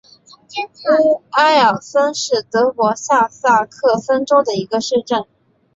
[0.99, 5.27] 乌埃尔森是德国下萨克森州的一个市镇。